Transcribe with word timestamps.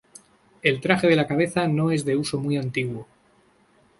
El 0.63 0.81
traje 0.81 1.07
de 1.07 1.15
la 1.15 1.27
cabeza 1.27 1.67
no 1.67 1.91
es 1.91 2.05
de 2.05 2.15
uso 2.17 2.39
muy 2.39 2.57
antiguo. 2.57 3.05